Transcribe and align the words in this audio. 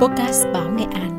Podcast 0.00 0.46
Báo 0.54 0.70
Nghệ 0.70 0.84
An. 0.92 1.10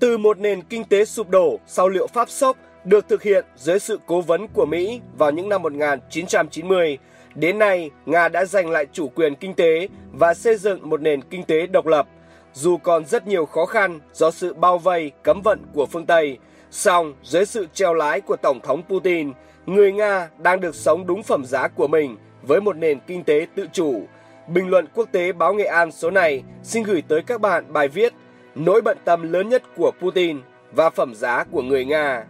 Từ 0.00 0.18
một 0.18 0.38
nền 0.38 0.62
kinh 0.62 0.84
tế 0.84 1.04
sụp 1.04 1.30
đổ 1.30 1.58
sau 1.66 1.88
liệu 1.88 2.06
pháp 2.06 2.30
sốc 2.30 2.56
được 2.84 3.08
thực 3.08 3.22
hiện 3.22 3.44
dưới 3.56 3.78
sự 3.78 4.00
cố 4.06 4.20
vấn 4.20 4.48
của 4.48 4.66
Mỹ 4.66 5.00
vào 5.18 5.30
những 5.30 5.48
năm 5.48 5.62
1990, 5.62 6.98
đến 7.34 7.58
nay 7.58 7.90
Nga 8.06 8.28
đã 8.28 8.44
giành 8.44 8.70
lại 8.70 8.86
chủ 8.92 9.08
quyền 9.08 9.34
kinh 9.34 9.54
tế 9.54 9.88
và 10.12 10.34
xây 10.34 10.56
dựng 10.56 10.90
một 10.90 11.00
nền 11.00 11.22
kinh 11.22 11.42
tế 11.42 11.66
độc 11.66 11.86
lập. 11.86 12.08
Dù 12.52 12.76
còn 12.76 13.06
rất 13.06 13.26
nhiều 13.26 13.46
khó 13.46 13.66
khăn 13.66 14.00
do 14.12 14.30
sự 14.30 14.54
bao 14.54 14.78
vây, 14.78 15.10
cấm 15.22 15.40
vận 15.42 15.62
của 15.74 15.86
phương 15.86 16.06
Tây, 16.06 16.38
song 16.70 17.14
dưới 17.22 17.46
sự 17.46 17.66
treo 17.74 17.94
lái 17.94 18.20
của 18.20 18.36
Tổng 18.36 18.60
thống 18.62 18.82
Putin, 18.88 19.32
người 19.66 19.92
Nga 19.92 20.28
đang 20.38 20.60
được 20.60 20.74
sống 20.74 21.06
đúng 21.06 21.22
phẩm 21.22 21.44
giá 21.44 21.68
của 21.68 21.86
mình 21.88 22.16
với 22.42 22.60
một 22.60 22.76
nền 22.76 22.98
kinh 23.06 23.24
tế 23.24 23.46
tự 23.54 23.66
chủ. 23.72 24.02
Bình 24.48 24.68
luận 24.68 24.86
quốc 24.94 25.08
tế 25.12 25.32
báo 25.32 25.54
Nghệ 25.54 25.64
An 25.64 25.92
số 25.92 26.10
này 26.10 26.42
xin 26.62 26.82
gửi 26.82 27.02
tới 27.08 27.22
các 27.22 27.40
bạn 27.40 27.72
bài 27.72 27.88
viết 27.88 28.12
Nỗi 28.54 28.80
bận 28.80 28.98
tâm 29.04 29.32
lớn 29.32 29.48
nhất 29.48 29.62
của 29.76 29.92
Putin 30.00 30.40
và 30.72 30.90
phẩm 30.90 31.14
giá 31.14 31.44
của 31.44 31.62
người 31.62 31.84
Nga. 31.84 32.24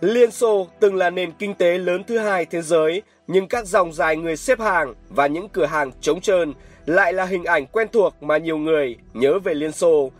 Liên 0.00 0.30
Xô 0.30 0.68
từng 0.80 0.96
là 0.96 1.10
nền 1.10 1.32
kinh 1.32 1.54
tế 1.54 1.78
lớn 1.78 2.04
thứ 2.04 2.18
hai 2.18 2.44
thế 2.44 2.62
giới, 2.62 3.02
nhưng 3.26 3.48
các 3.48 3.66
dòng 3.66 3.92
dài 3.92 4.16
người 4.16 4.36
xếp 4.36 4.60
hàng 4.60 4.94
và 5.08 5.26
những 5.26 5.48
cửa 5.48 5.66
hàng 5.66 5.92
trống 6.00 6.20
trơn 6.20 6.52
lại 6.86 7.12
là 7.12 7.24
hình 7.24 7.44
ảnh 7.44 7.66
quen 7.66 7.88
thuộc 7.92 8.22
mà 8.22 8.36
nhiều 8.36 8.58
người 8.58 8.96
nhớ 9.14 9.38
về 9.38 9.54
Liên 9.54 9.72
Xô. 9.72 10.10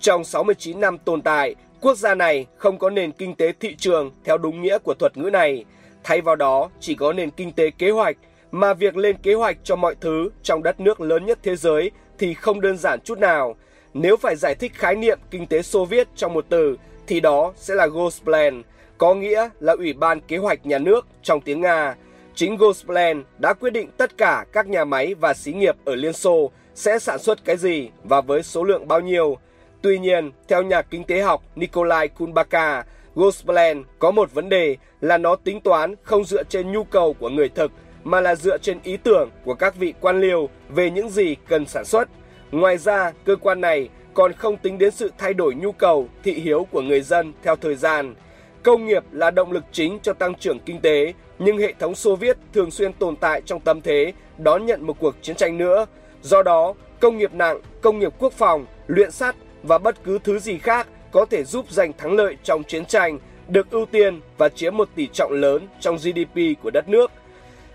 Trong 0.00 0.24
69 0.24 0.80
năm 0.80 0.98
tồn 0.98 1.22
tại, 1.22 1.54
quốc 1.84 1.98
gia 1.98 2.14
này 2.14 2.46
không 2.56 2.78
có 2.78 2.90
nền 2.90 3.12
kinh 3.12 3.34
tế 3.34 3.52
thị 3.60 3.74
trường 3.78 4.10
theo 4.24 4.38
đúng 4.38 4.62
nghĩa 4.62 4.78
của 4.78 4.94
thuật 4.94 5.16
ngữ 5.16 5.30
này. 5.30 5.64
Thay 6.04 6.20
vào 6.20 6.36
đó, 6.36 6.70
chỉ 6.80 6.94
có 6.94 7.12
nền 7.12 7.30
kinh 7.30 7.52
tế 7.52 7.70
kế 7.70 7.90
hoạch, 7.90 8.16
mà 8.50 8.74
việc 8.74 8.96
lên 8.96 9.16
kế 9.22 9.34
hoạch 9.34 9.56
cho 9.64 9.76
mọi 9.76 9.94
thứ 10.00 10.30
trong 10.42 10.62
đất 10.62 10.80
nước 10.80 11.00
lớn 11.00 11.26
nhất 11.26 11.38
thế 11.42 11.56
giới 11.56 11.90
thì 12.18 12.34
không 12.34 12.60
đơn 12.60 12.78
giản 12.78 13.00
chút 13.00 13.18
nào. 13.18 13.56
Nếu 13.94 14.16
phải 14.16 14.36
giải 14.36 14.54
thích 14.54 14.72
khái 14.74 14.96
niệm 14.96 15.18
kinh 15.30 15.46
tế 15.46 15.62
Xô 15.62 15.84
Viết 15.84 16.08
trong 16.16 16.34
một 16.34 16.46
từ, 16.48 16.76
thì 17.06 17.20
đó 17.20 17.52
sẽ 17.56 17.74
là 17.74 17.86
Gosplan, 17.86 18.62
có 18.98 19.14
nghĩa 19.14 19.48
là 19.60 19.72
Ủy 19.72 19.92
ban 19.92 20.20
Kế 20.20 20.36
hoạch 20.36 20.66
Nhà 20.66 20.78
nước 20.78 21.06
trong 21.22 21.40
tiếng 21.40 21.60
Nga. 21.60 21.94
Chính 22.34 22.56
Gosplan 22.56 23.24
đã 23.38 23.52
quyết 23.52 23.70
định 23.70 23.88
tất 23.96 24.18
cả 24.18 24.44
các 24.52 24.66
nhà 24.68 24.84
máy 24.84 25.14
và 25.14 25.34
xí 25.34 25.52
nghiệp 25.52 25.76
ở 25.84 25.94
Liên 25.94 26.12
Xô 26.12 26.50
sẽ 26.74 26.98
sản 26.98 27.18
xuất 27.18 27.44
cái 27.44 27.56
gì 27.56 27.90
và 28.04 28.20
với 28.20 28.42
số 28.42 28.64
lượng 28.64 28.88
bao 28.88 29.00
nhiêu. 29.00 29.38
Tuy 29.84 29.98
nhiên, 29.98 30.30
theo 30.48 30.62
nhà 30.62 30.82
kinh 30.82 31.04
tế 31.04 31.20
học 31.20 31.42
Nikolai 31.56 32.08
Kulbaka, 32.08 32.84
Gosplan 33.14 33.84
có 33.98 34.10
một 34.10 34.34
vấn 34.34 34.48
đề 34.48 34.76
là 35.00 35.18
nó 35.18 35.36
tính 35.36 35.60
toán 35.60 35.94
không 36.02 36.24
dựa 36.24 36.42
trên 36.44 36.72
nhu 36.72 36.84
cầu 36.84 37.12
của 37.12 37.28
người 37.28 37.48
thực 37.48 37.72
mà 38.04 38.20
là 38.20 38.34
dựa 38.34 38.58
trên 38.58 38.78
ý 38.82 38.96
tưởng 38.96 39.30
của 39.44 39.54
các 39.54 39.76
vị 39.76 39.94
quan 40.00 40.20
liêu 40.20 40.48
về 40.68 40.90
những 40.90 41.10
gì 41.10 41.36
cần 41.48 41.66
sản 41.66 41.84
xuất. 41.84 42.08
Ngoài 42.50 42.78
ra, 42.78 43.12
cơ 43.24 43.36
quan 43.36 43.60
này 43.60 43.88
còn 44.14 44.32
không 44.32 44.56
tính 44.56 44.78
đến 44.78 44.90
sự 44.90 45.12
thay 45.18 45.34
đổi 45.34 45.54
nhu 45.54 45.72
cầu 45.72 46.08
thị 46.22 46.32
hiếu 46.32 46.66
của 46.70 46.80
người 46.82 47.00
dân 47.00 47.32
theo 47.42 47.56
thời 47.56 47.74
gian. 47.74 48.14
Công 48.62 48.86
nghiệp 48.86 49.04
là 49.12 49.30
động 49.30 49.52
lực 49.52 49.64
chính 49.72 49.98
cho 50.02 50.12
tăng 50.12 50.34
trưởng 50.34 50.58
kinh 50.66 50.80
tế, 50.80 51.12
nhưng 51.38 51.58
hệ 51.58 51.72
thống 51.78 51.94
Xô 51.94 52.16
Viết 52.16 52.36
thường 52.52 52.70
xuyên 52.70 52.92
tồn 52.92 53.16
tại 53.16 53.42
trong 53.46 53.60
tâm 53.60 53.80
thế 53.80 54.12
đón 54.38 54.66
nhận 54.66 54.86
một 54.86 54.96
cuộc 55.00 55.14
chiến 55.22 55.36
tranh 55.36 55.58
nữa. 55.58 55.86
Do 56.22 56.42
đó, 56.42 56.74
công 57.00 57.18
nghiệp 57.18 57.34
nặng, 57.34 57.60
công 57.80 57.98
nghiệp 57.98 58.12
quốc 58.18 58.32
phòng, 58.32 58.66
luyện 58.86 59.10
sắt 59.10 59.36
và 59.66 59.78
bất 59.78 60.04
cứ 60.04 60.18
thứ 60.24 60.38
gì 60.38 60.58
khác 60.58 60.86
có 61.10 61.24
thể 61.24 61.44
giúp 61.44 61.70
giành 61.70 61.92
thắng 61.92 62.12
lợi 62.12 62.36
trong 62.42 62.64
chiến 62.64 62.86
tranh 62.86 63.18
được 63.48 63.70
ưu 63.70 63.86
tiên 63.86 64.20
và 64.38 64.48
chiếm 64.48 64.76
một 64.76 64.88
tỷ 64.94 65.08
trọng 65.12 65.32
lớn 65.32 65.68
trong 65.80 65.96
GDP 65.96 66.62
của 66.62 66.70
đất 66.70 66.88
nước. 66.88 67.10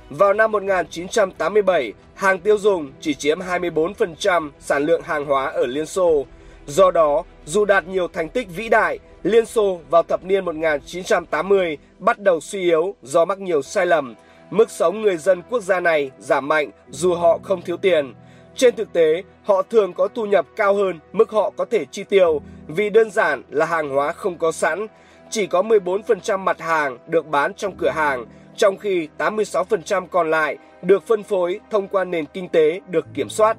Vào 0.10 0.34
năm 0.34 0.52
1987, 0.52 1.94
hàng 2.16 2.40
tiêu 2.40 2.58
dùng 2.58 2.92
chỉ 3.02 3.14
chiếm 3.14 3.40
24% 3.40 4.50
sản 4.60 4.86
lượng 4.86 5.02
hàng 5.02 5.26
hóa 5.26 5.46
ở 5.46 5.66
Liên 5.66 5.86
Xô. 5.86 6.26
Do 6.68 6.92
đó, 6.92 7.24
dù 7.46 7.66
đạt 7.66 7.88
nhiều 7.88 8.08
thành 8.08 8.30
tích 8.30 8.48
vĩ 8.56 8.70
đại, 8.70 9.00
Liên 9.24 9.46
Xô 9.46 9.80
vào 9.90 10.04
thập 10.04 10.24
niên 10.24 10.46
1980 10.46 11.78
bắt 12.00 12.20
đầu 12.20 12.40
suy 12.40 12.62
yếu 12.62 12.96
do 13.02 13.26
mắc 13.26 13.40
nhiều 13.40 13.62
sai 13.62 13.86
lầm. 13.86 14.16
Mức 14.52 14.72
sống 14.72 15.02
người 15.02 15.18
dân 15.18 15.42
quốc 15.50 15.64
gia 15.64 15.80
này 15.80 16.12
giảm 16.20 16.48
mạnh 16.48 16.72
dù 16.90 17.14
họ 17.14 17.40
không 17.44 17.62
thiếu 17.62 17.78
tiền. 17.78 18.14
Trên 18.60 18.76
thực 18.76 18.94
tế, 18.94 19.24
họ 19.44 19.62
thường 19.62 19.94
có 19.94 20.08
thu 20.08 20.26
nhập 20.26 20.46
cao 20.56 20.76
hơn 20.76 21.00
mức 21.14 21.30
họ 21.30 21.50
có 21.58 21.66
thể 21.66 21.86
chi 21.86 22.04
tiêu 22.04 22.42
vì 22.68 22.90
đơn 22.90 23.12
giản 23.12 23.44
là 23.50 23.66
hàng 23.66 23.90
hóa 23.90 24.12
không 24.12 24.38
có 24.38 24.52
sẵn. 24.52 24.88
Chỉ 25.30 25.48
có 25.48 25.62
14% 25.62 26.40
mặt 26.40 26.62
hàng 26.62 26.98
được 27.08 27.28
bán 27.28 27.54
trong 27.54 27.76
cửa 27.78 27.90
hàng, 27.90 28.26
trong 28.58 28.78
khi 28.78 29.08
86% 29.18 30.08
còn 30.08 30.32
lại 30.32 30.58
được 30.82 31.08
phân 31.08 31.24
phối 31.24 31.60
thông 31.70 31.88
qua 31.88 32.04
nền 32.04 32.26
kinh 32.26 32.50
tế 32.50 32.82
được 32.90 33.06
kiểm 33.14 33.30
soát. 33.30 33.58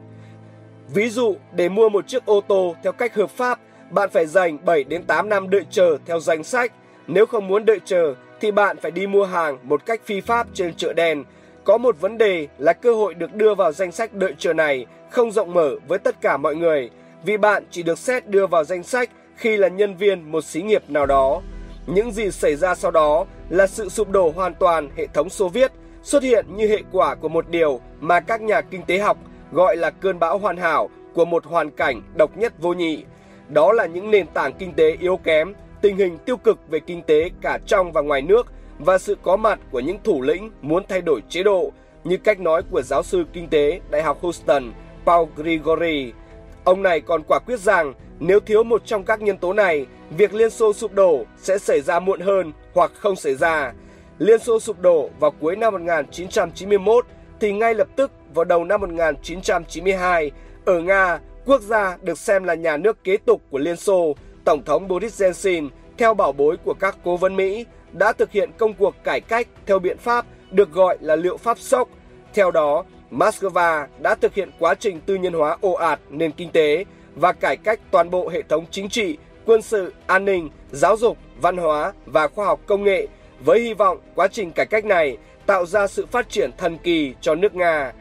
Ví 0.95 1.09
dụ, 1.09 1.37
để 1.53 1.69
mua 1.69 1.89
một 1.89 2.09
chiếc 2.09 2.27
ô 2.27 2.41
tô 2.49 2.75
theo 2.83 2.93
cách 2.93 3.15
hợp 3.15 3.31
pháp, 3.31 3.61
bạn 3.91 4.11
phải 4.13 4.27
dành 4.27 4.59
7 4.65 4.85
đến 4.85 5.03
8 5.03 5.29
năm 5.29 5.51
đợi 5.51 5.65
chờ 5.71 5.97
theo 6.07 6.21
danh 6.21 6.45
sách. 6.45 6.73
Nếu 7.07 7.27
không 7.27 7.49
muốn 7.49 7.65
đợi 7.65 7.81
chờ 7.85 8.15
thì 8.41 8.51
bạn 8.51 8.77
phải 8.77 8.91
đi 8.91 9.07
mua 9.07 9.25
hàng 9.25 9.59
một 9.63 9.87
cách 9.87 10.01
phi 10.05 10.21
pháp 10.21 10.47
trên 10.55 10.75
chợ 10.75 10.93
đen. 10.93 11.25
Có 11.65 11.79
một 11.79 12.01
vấn 12.01 12.19
đề 12.19 12.49
là 12.59 12.73
cơ 12.73 12.95
hội 12.95 13.15
được 13.15 13.35
đưa 13.35 13.55
vào 13.55 13.73
danh 13.73 13.93
sách 13.93 14.15
đợi 14.15 14.35
chờ 14.39 14.53
này 14.53 14.87
không 15.11 15.33
rộng 15.33 15.55
mở 15.55 15.71
với 15.89 15.99
tất 15.99 16.21
cả 16.21 16.37
mọi 16.37 16.57
người, 16.57 16.91
vì 17.25 17.37
bạn 17.37 17.65
chỉ 17.71 17.83
được 17.83 17.99
xét 17.99 18.29
đưa 18.29 18.47
vào 18.47 18.65
danh 18.65 18.83
sách 18.83 19.11
khi 19.37 19.57
là 19.57 19.69
nhân 19.69 19.97
viên 19.97 20.33
một 20.33 20.45
xí 20.45 20.63
nghiệp 20.63 20.83
nào 20.89 21.07
đó. 21.07 21.43
Những 21.87 22.13
gì 22.13 22.31
xảy 22.31 22.57
ra 22.57 22.75
sau 22.75 22.91
đó 22.91 23.27
là 23.49 23.67
sự 23.67 23.89
sụp 23.89 24.11
đổ 24.11 24.33
hoàn 24.37 24.55
toàn 24.55 24.91
hệ 24.97 25.07
thống 25.07 25.31
Xô 25.31 25.49
Viết 25.49 25.73
xuất 26.03 26.23
hiện 26.23 26.47
như 26.57 26.69
hệ 26.69 26.79
quả 26.93 27.15
của 27.15 27.29
một 27.29 27.49
điều 27.49 27.81
mà 28.01 28.21
các 28.21 28.41
nhà 28.41 28.61
kinh 28.61 28.83
tế 28.83 28.99
học 28.99 29.17
gọi 29.53 29.77
là 29.77 29.91
cơn 29.91 30.19
bão 30.19 30.39
hoàn 30.39 30.57
hảo 30.57 30.91
của 31.15 31.25
một 31.25 31.45
hoàn 31.45 31.71
cảnh 31.71 32.03
độc 32.15 32.37
nhất 32.37 32.53
vô 32.59 32.73
nhị. 32.73 33.05
Đó 33.49 33.73
là 33.73 33.87
những 33.87 34.11
nền 34.11 34.27
tảng 34.27 34.53
kinh 34.53 34.73
tế 34.73 34.97
yếu 35.01 35.17
kém, 35.17 35.55
tình 35.81 35.97
hình 35.97 36.19
tiêu 36.19 36.37
cực 36.37 36.59
về 36.69 36.81
kinh 36.81 37.03
tế 37.03 37.31
cả 37.41 37.59
trong 37.67 37.93
và 37.93 38.01
ngoài 38.01 38.23
nước 38.23 38.47
và 38.81 38.99
sự 38.99 39.17
có 39.23 39.37
mặt 39.37 39.61
của 39.71 39.81
những 39.81 39.99
thủ 40.05 40.23
lĩnh 40.23 40.51
muốn 40.63 40.83
thay 40.89 41.01
đổi 41.01 41.23
chế 41.29 41.43
độ 41.43 41.73
như 42.05 42.17
cách 42.17 42.41
nói 42.41 42.63
của 42.71 42.83
giáo 42.83 43.03
sư 43.03 43.25
kinh 43.33 43.49
tế 43.49 43.81
Đại 43.91 44.03
học 44.03 44.19
Houston 44.21 44.73
Paul 45.07 45.29
Grigori. 45.37 46.13
Ông 46.65 46.83
này 46.83 47.01
còn 47.01 47.23
quả 47.29 47.39
quyết 47.39 47.61
rằng 47.61 47.95
nếu 48.21 48.41
thiếu 48.41 48.63
một 48.63 48.83
trong 48.87 49.05
các 49.05 49.23
nhân 49.23 49.39
tố 49.39 49.53
này, 49.53 49.87
việc 50.11 50.35
Liên 50.35 50.51
Xô 50.51 50.73
sụp 50.73 50.93
đổ 50.93 51.25
sẽ 51.37 51.59
xảy 51.59 51.81
ra 51.81 52.01
muộn 52.01 52.21
hơn 52.21 52.53
hoặc 52.75 52.93
không 52.95 53.17
xảy 53.17 53.35
ra. 53.35 53.73
Liên 54.19 54.41
Xô 54.41 54.61
sụp 54.61 54.81
đổ 54.81 55.11
vào 55.21 55.31
cuối 55.31 55.57
năm 55.57 55.73
1991 55.73 57.07
thì 57.41 57.53
ngay 57.53 57.75
lập 57.75 57.89
tức 57.97 58.11
vào 58.35 58.45
đầu 58.45 58.65
năm 58.65 58.81
1992, 58.81 60.31
ở 60.65 60.81
Nga, 60.81 61.19
quốc 61.47 61.61
gia 61.61 61.97
được 62.03 62.19
xem 62.19 62.45
là 62.45 62.55
nhà 62.55 62.77
nước 62.77 63.05
kế 63.05 63.17
tục 63.17 63.43
của 63.51 63.59
Liên 63.59 63.77
Xô, 63.77 64.15
Tổng 64.45 64.65
thống 64.65 64.89
Boris 64.89 65.23
Yeltsin, 65.23 65.69
theo 65.99 66.15
bảo 66.15 66.33
bối 66.33 66.57
của 66.65 66.75
các 66.75 66.97
cố 67.05 67.17
vấn 67.17 67.37
Mỹ, 67.37 67.67
đã 67.93 68.13
thực 68.13 68.33
hiện 68.33 68.51
công 68.59 68.75
cuộc 68.75 68.95
cải 69.05 69.21
cách 69.21 69.49
theo 69.67 69.79
biện 69.79 69.99
pháp 69.99 70.27
được 70.51 70.73
gọi 70.73 70.99
là 71.01 71.17
liệu 71.17 71.37
pháp 71.37 71.59
sốc. 71.59 71.89
Theo 72.35 72.51
đó, 72.51 72.85
Moscow 73.11 73.87
đã 73.99 74.15
thực 74.15 74.35
hiện 74.35 74.51
quá 74.59 74.75
trình 74.75 75.01
tư 75.01 75.15
nhân 75.15 75.33
hóa 75.33 75.57
ồ 75.61 75.73
ạt 75.73 76.01
nền 76.11 76.33
kinh 76.33 76.51
tế 76.53 76.85
và 77.15 77.33
cải 77.33 77.57
cách 77.57 77.81
toàn 77.91 78.11
bộ 78.11 78.29
hệ 78.29 78.43
thống 78.43 78.65
chính 78.71 78.89
trị, 78.89 79.19
quân 79.47 79.63
sự, 79.63 79.93
an 80.07 80.25
ninh, 80.25 80.51
giáo 80.71 80.97
dục, 80.97 81.19
văn 81.41 81.57
hóa 81.57 81.93
và 82.07 82.29
khoa 82.29 82.47
học 82.47 82.61
công 82.67 82.85
nghệ 82.85 83.07
với 83.45 83.61
hy 83.61 83.75
vọng 83.75 83.99
quá 84.15 84.29
trình 84.29 84.53
cải 84.53 84.67
cách 84.67 84.85
này 84.85 85.17
tạo 85.47 85.67
ra 85.67 85.87
sự 85.87 86.07
phát 86.07 86.29
triển 86.29 86.51
thần 86.59 86.79
kỳ 86.79 87.15
cho 87.21 87.35
nước 87.35 87.55
Nga. 87.55 87.93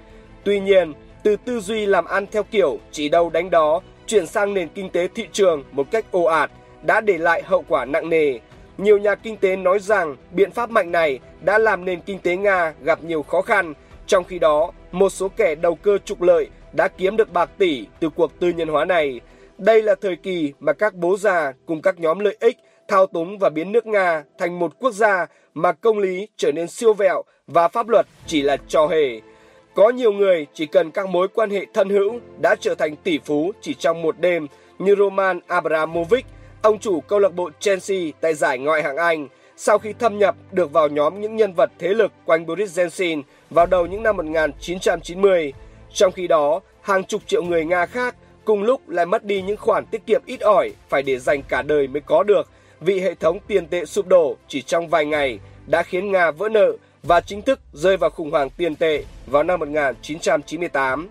Tuy 0.44 0.59
nhiên, 0.59 0.94
từ 1.23 1.35
tư 1.35 1.59
duy 1.59 1.85
làm 1.85 2.06
ăn 2.06 2.25
theo 2.31 2.44
kiểu 2.44 2.79
chỉ 2.91 3.09
đâu 3.09 3.29
đánh 3.29 3.50
đó 3.50 3.81
chuyển 4.07 4.27
sang 4.27 4.53
nền 4.53 4.67
kinh 4.69 4.89
tế 4.89 5.07
thị 5.16 5.27
trường 5.31 5.63
một 5.71 5.91
cách 5.91 6.06
ồ 6.11 6.23
ạt 6.23 6.51
đã 6.81 7.01
để 7.01 7.17
lại 7.17 7.44
hậu 7.45 7.63
quả 7.67 7.85
nặng 7.85 8.09
nề. 8.09 8.39
Nhiều 8.79 8.97
nhà 8.97 9.16
kinh 9.16 9.38
tế 9.38 9.56
nói 9.56 9.79
rằng 9.79 10.16
biện 10.31 10.51
pháp 10.51 10.69
mạnh 10.69 10.91
này 10.91 11.19
đã 11.42 11.57
làm 11.57 11.86
nền 11.86 12.01
kinh 12.01 12.19
tế 12.19 12.36
Nga 12.36 12.74
gặp 12.83 13.04
nhiều 13.04 13.24
khó 13.24 13.42
khăn, 13.42 13.74
trong 14.07 14.24
khi 14.24 14.39
đó 14.39 14.71
một 14.92 15.09
số 15.09 15.27
kẻ 15.27 15.56
đầu 15.56 15.75
cơ 15.75 15.98
trục 16.06 16.21
lợi 16.21 16.48
đã 16.74 16.88
kiếm 16.88 17.18
được 17.18 17.33
bạc 17.33 17.50
tỷ 17.57 17.86
từ 18.00 18.09
cuộc 18.09 18.39
tư 18.39 18.50
nhân 18.50 18.68
hóa 18.68 18.86
này. 18.86 19.21
Đây 19.57 19.83
là 19.83 19.95
thời 20.01 20.15
kỳ 20.15 20.54
mà 20.59 20.74
các 20.74 20.94
bố 20.94 21.18
già 21.18 21.54
cùng 21.65 21.81
các 21.81 22.00
nhóm 22.00 22.19
lợi 22.19 22.38
ích 22.39 22.57
thao 22.88 23.06
túng 23.06 23.38
và 23.38 23.50
biến 23.50 23.71
nước 23.71 23.86
Nga 23.86 24.24
thành 24.38 24.59
một 24.59 24.80
quốc 24.80 24.92
gia 24.92 25.25
mà 25.54 25.71
công 25.71 26.00
lý 26.00 26.27
trở 26.38 26.51
nên 26.51 26.68
siêu 26.68 26.94
vẹo 26.94 27.24
và 27.48 27.68
pháp 27.68 27.89
luật 27.89 28.06
chỉ 28.27 28.42
là 28.42 28.57
trò 28.68 28.88
hề. 28.88 29.21
Có 29.75 29.89
nhiều 29.89 30.12
người 30.12 30.48
chỉ 30.54 30.65
cần 30.65 30.92
các 30.92 31.09
mối 31.09 31.27
quan 31.27 31.50
hệ 31.50 31.65
thân 31.74 31.89
hữu 31.89 32.19
đã 32.42 32.56
trở 32.59 32.75
thành 32.75 32.95
tỷ 32.95 33.19
phú 33.25 33.51
chỉ 33.62 33.74
trong 33.74 34.01
một 34.01 34.19
đêm 34.19 34.48
như 34.80 34.95
Roman 34.95 35.39
Abramovich, 35.48 36.25
ông 36.61 36.79
chủ 36.79 37.01
câu 37.01 37.19
lạc 37.19 37.35
bộ 37.35 37.50
Chelsea 37.59 37.97
tại 38.21 38.33
giải 38.33 38.59
ngoại 38.59 38.83
hạng 38.83 38.97
Anh, 38.97 39.27
sau 39.57 39.79
khi 39.79 39.94
thâm 39.94 40.17
nhập 40.17 40.35
được 40.51 40.71
vào 40.71 40.88
nhóm 40.88 41.21
những 41.21 41.35
nhân 41.35 41.53
vật 41.53 41.71
thế 41.79 41.88
lực 41.88 42.11
quanh 42.25 42.45
Boris 42.45 42.79
Yeltsin 42.79 43.21
vào 43.50 43.65
đầu 43.65 43.85
những 43.85 44.03
năm 44.03 44.17
1990. 44.17 45.53
Trong 45.94 46.11
khi 46.11 46.27
đó, 46.27 46.59
hàng 46.81 47.03
chục 47.03 47.21
triệu 47.27 47.44
người 47.44 47.65
Nga 47.65 47.85
khác 47.85 48.15
cùng 48.45 48.63
lúc 48.63 48.89
lại 48.89 49.06
mất 49.06 49.23
đi 49.23 49.41
những 49.41 49.57
khoản 49.57 49.85
tiết 49.85 50.06
kiệm 50.06 50.21
ít 50.25 50.41
ỏi 50.41 50.71
phải 50.89 51.03
để 51.03 51.19
dành 51.19 51.41
cả 51.44 51.61
đời 51.61 51.88
mới 51.88 52.01
có 52.01 52.23
được 52.23 52.50
vì 52.79 53.00
hệ 53.00 53.15
thống 53.15 53.39
tiền 53.47 53.67
tệ 53.67 53.85
sụp 53.85 54.07
đổ 54.07 54.35
chỉ 54.47 54.61
trong 54.61 54.88
vài 54.88 55.06
ngày 55.06 55.39
đã 55.67 55.83
khiến 55.83 56.11
Nga 56.11 56.31
vỡ 56.31 56.50
nợ 56.50 56.71
và 57.03 57.21
chính 57.21 57.41
thức 57.41 57.59
rơi 57.73 57.97
vào 57.97 58.09
khủng 58.09 58.31
hoảng 58.31 58.50
tiền 58.50 58.75
tệ 58.75 59.03
vào 59.25 59.44
năm 59.44 59.59
1998. 59.59 61.09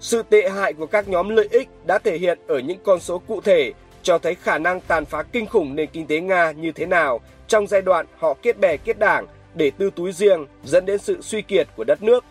Sự 0.00 0.22
tệ 0.22 0.48
hại 0.48 0.72
của 0.72 0.86
các 0.86 1.08
nhóm 1.08 1.28
lợi 1.28 1.48
ích 1.50 1.68
đã 1.86 1.98
thể 1.98 2.18
hiện 2.18 2.38
ở 2.46 2.58
những 2.58 2.78
con 2.84 3.00
số 3.00 3.18
cụ 3.18 3.40
thể 3.40 3.72
cho 4.02 4.18
thấy 4.18 4.34
khả 4.34 4.58
năng 4.58 4.80
tàn 4.80 5.04
phá 5.04 5.22
kinh 5.22 5.46
khủng 5.46 5.76
nền 5.76 5.88
kinh 5.92 6.06
tế 6.06 6.20
Nga 6.20 6.50
như 6.50 6.72
thế 6.72 6.86
nào 6.86 7.20
trong 7.48 7.66
giai 7.66 7.82
đoạn 7.82 8.06
họ 8.18 8.34
kết 8.42 8.58
bè 8.58 8.76
kết 8.76 8.98
đảng 8.98 9.26
để 9.54 9.70
tư 9.78 9.90
túi 9.96 10.12
riêng 10.12 10.46
dẫn 10.64 10.86
đến 10.86 10.98
sự 10.98 11.22
suy 11.22 11.42
kiệt 11.42 11.68
của 11.76 11.84
đất 11.84 12.02
nước. 12.02 12.24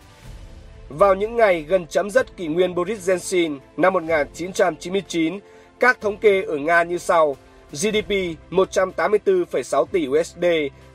Vào 0.88 1.14
những 1.14 1.36
ngày 1.36 1.62
gần 1.62 1.86
chấm 1.86 2.10
dứt 2.10 2.36
kỷ 2.36 2.46
nguyên 2.46 2.74
Boris 2.74 3.08
Yeltsin 3.08 3.58
năm 3.76 3.92
1999, 3.92 5.38
các 5.80 6.00
thống 6.00 6.16
kê 6.16 6.42
ở 6.42 6.56
Nga 6.56 6.82
như 6.82 6.98
sau. 6.98 7.36
GDP 7.72 8.10
184,6 8.50 9.84
tỷ 9.84 10.08
USD, 10.08 10.44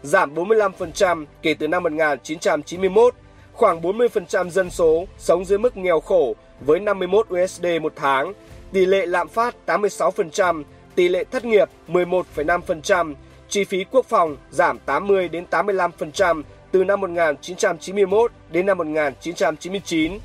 giảm 0.03 0.35
45% 0.35 1.25
kể 1.41 1.53
từ 1.53 1.67
năm 1.67 1.83
1991. 1.83 3.13
Khoảng 3.53 3.81
40% 3.81 4.49
dân 4.49 4.69
số 4.69 5.05
sống 5.17 5.45
dưới 5.45 5.57
mức 5.57 5.77
nghèo 5.77 5.99
khổ 5.99 6.35
với 6.59 6.79
51 6.79 7.27
USD 7.33 7.65
một 7.81 7.93
tháng. 7.95 8.33
Tỷ 8.73 8.85
lệ 8.85 9.05
lạm 9.05 9.27
phát 9.27 9.55
86%, 9.65 10.63
tỷ 10.95 11.09
lệ 11.09 11.23
thất 11.31 11.45
nghiệp 11.45 11.69
11,5%, 11.87 13.13
chi 13.49 13.63
phí 13.63 13.85
quốc 13.91 14.05
phòng 14.05 14.37
giảm 14.51 14.79
80 14.79 15.29
đến 15.29 15.45
85% 15.51 16.43
từ 16.71 16.83
năm 16.83 17.01
1991 17.01 18.31
đến 18.49 18.65
năm 18.65 18.77
1999. 18.77 20.19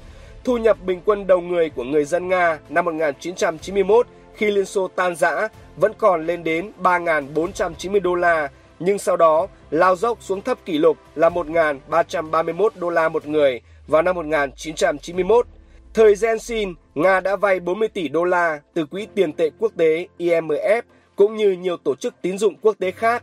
Thu 0.45 0.57
nhập 0.57 0.77
bình 0.87 1.01
quân 1.05 1.27
đầu 1.27 1.41
người 1.41 1.71
của 1.71 1.85
người 1.85 2.05
dân 2.05 2.29
Nga 2.29 2.59
năm 2.69 2.85
1991 2.85 4.07
khi 4.35 4.51
Liên 4.51 4.65
Xô 4.65 4.89
tan 4.89 5.17
rã 5.17 5.49
vẫn 5.77 5.93
còn 5.99 6.27
lên 6.27 6.45
đến 6.45 6.73
3.490 6.83 8.01
đô 8.01 8.15
la, 8.15 8.49
nhưng 8.79 8.99
sau 8.99 9.17
đó 9.17 9.47
lao 9.71 9.97
dốc 9.97 10.19
xuống 10.21 10.43
thấp 10.43 10.59
kỷ 10.65 10.79
lục 10.79 10.97
là 11.15 11.29
1.331 11.29 12.69
đô 12.75 12.91
la 12.91 13.09
một 13.09 13.27
người 13.27 13.61
vào 13.87 14.03
năm 14.03 14.15
1991. 14.15 15.47
Thời 15.95 16.15
Yeltsin, 16.23 16.75
Nga 16.95 17.21
đã 17.21 17.37
vay 17.37 17.61
40 17.61 17.89
tỷ 17.89 18.09
đô 18.09 18.25
la 18.25 18.61
từ 18.75 18.87
Quỹ 18.87 19.07
tiền 19.15 19.33
tệ 19.33 19.51
quốc 19.59 19.73
tế 19.77 20.07
IMF 20.19 20.83
cũng 21.17 21.37
như 21.37 21.51
nhiều 21.51 21.77
tổ 21.77 21.95
chức 21.95 22.15
tín 22.23 22.39
dụng 22.39 22.55
quốc 22.63 22.77
tế 22.79 22.91
khác. 22.91 23.23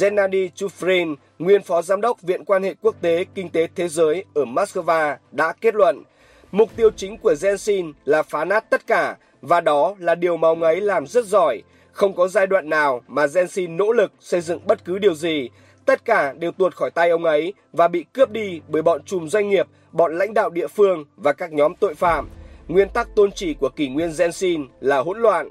Gennady 0.00 0.48
Chufrin, 0.48 1.16
nguyên 1.38 1.62
phó 1.62 1.82
giám 1.82 2.00
đốc 2.00 2.22
Viện 2.22 2.44
quan 2.44 2.62
hệ 2.62 2.74
quốc 2.80 2.96
tế 3.00 3.24
kinh 3.34 3.50
tế 3.50 3.68
thế 3.74 3.88
giới 3.88 4.24
ở 4.34 4.44
Moscow 4.44 5.16
đã 5.32 5.52
kết 5.60 5.74
luận 5.74 6.02
mục 6.52 6.70
tiêu 6.76 6.90
chính 6.96 7.18
của 7.18 7.34
Yeltsin 7.42 7.92
là 8.04 8.22
phá 8.22 8.44
nát 8.44 8.70
tất 8.70 8.86
cả 8.86 9.16
và 9.42 9.60
đó 9.60 9.94
là 9.98 10.14
điều 10.14 10.36
mà 10.36 10.48
ông 10.48 10.62
ấy 10.62 10.80
làm 10.80 11.06
rất 11.06 11.26
giỏi. 11.26 11.62
Không 11.92 12.14
có 12.16 12.28
giai 12.28 12.46
đoạn 12.46 12.68
nào 12.68 13.02
mà 13.08 13.26
Yeltsin 13.34 13.76
nỗ 13.76 13.92
lực 13.92 14.12
xây 14.20 14.40
dựng 14.40 14.66
bất 14.66 14.84
cứ 14.84 14.98
điều 14.98 15.14
gì. 15.14 15.48
Tất 15.86 16.04
cả 16.04 16.32
đều 16.32 16.52
tuột 16.52 16.74
khỏi 16.74 16.90
tay 16.90 17.10
ông 17.10 17.24
ấy 17.24 17.54
và 17.72 17.88
bị 17.88 18.04
cướp 18.12 18.30
đi 18.30 18.60
bởi 18.68 18.82
bọn 18.82 19.02
chùm 19.04 19.28
doanh 19.28 19.48
nghiệp, 19.48 19.66
bọn 19.92 20.18
lãnh 20.18 20.34
đạo 20.34 20.50
địa 20.50 20.66
phương 20.66 21.04
và 21.16 21.32
các 21.32 21.52
nhóm 21.52 21.74
tội 21.74 21.94
phạm. 21.94 22.28
Nguyên 22.68 22.88
tắc 22.88 23.14
tôn 23.14 23.32
chỉ 23.32 23.54
của 23.54 23.68
kỷ 23.68 23.88
nguyên 23.88 24.10
Jensen 24.10 24.66
là 24.80 24.98
hỗn 24.98 25.18
loạn. 25.18 25.50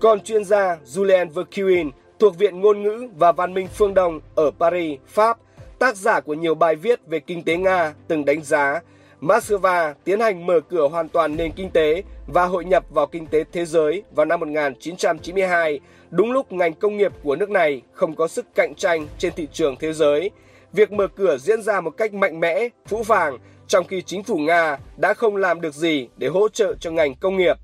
Còn 0.00 0.20
chuyên 0.20 0.44
gia 0.44 0.76
Julien 0.86 1.30
Verquin 1.30 1.90
thuộc 2.18 2.38
Viện 2.38 2.60
Ngôn 2.60 2.82
ngữ 2.82 3.08
và 3.16 3.32
Văn 3.32 3.54
minh 3.54 3.68
Phương 3.74 3.94
Đông 3.94 4.20
ở 4.34 4.50
Paris, 4.58 5.00
Pháp, 5.06 5.38
tác 5.78 5.96
giả 5.96 6.20
của 6.20 6.34
nhiều 6.34 6.54
bài 6.54 6.76
viết 6.76 7.00
về 7.06 7.20
kinh 7.20 7.42
tế 7.42 7.56
Nga 7.56 7.94
từng 8.08 8.24
đánh 8.24 8.42
giá 8.42 8.80
Moscow 9.24 9.94
tiến 10.04 10.20
hành 10.20 10.46
mở 10.46 10.60
cửa 10.60 10.88
hoàn 10.88 11.08
toàn 11.08 11.36
nền 11.36 11.52
kinh 11.52 11.70
tế 11.70 12.02
và 12.26 12.44
hội 12.44 12.64
nhập 12.64 12.84
vào 12.90 13.06
kinh 13.06 13.26
tế 13.26 13.44
thế 13.52 13.64
giới 13.64 14.02
vào 14.14 14.26
năm 14.26 14.40
1992, 14.40 15.80
đúng 16.10 16.32
lúc 16.32 16.52
ngành 16.52 16.74
công 16.74 16.96
nghiệp 16.96 17.12
của 17.22 17.36
nước 17.36 17.50
này 17.50 17.82
không 17.92 18.14
có 18.14 18.28
sức 18.28 18.46
cạnh 18.54 18.74
tranh 18.74 19.06
trên 19.18 19.32
thị 19.36 19.48
trường 19.52 19.76
thế 19.76 19.92
giới. 19.92 20.30
Việc 20.72 20.92
mở 20.92 21.06
cửa 21.06 21.36
diễn 21.38 21.62
ra 21.62 21.80
một 21.80 21.90
cách 21.90 22.14
mạnh 22.14 22.40
mẽ, 22.40 22.68
phũ 22.86 23.02
phàng, 23.02 23.38
trong 23.68 23.86
khi 23.86 24.02
chính 24.02 24.22
phủ 24.22 24.38
Nga 24.38 24.78
đã 24.96 25.14
không 25.14 25.36
làm 25.36 25.60
được 25.60 25.74
gì 25.74 26.08
để 26.16 26.28
hỗ 26.28 26.48
trợ 26.48 26.74
cho 26.80 26.90
ngành 26.90 27.14
công 27.14 27.36
nghiệp. 27.36 27.56